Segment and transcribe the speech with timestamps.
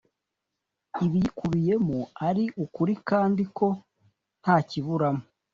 [1.05, 3.67] Ibiyikubiyemo ari ukuri kandi ko
[4.41, 5.23] nta kiburamo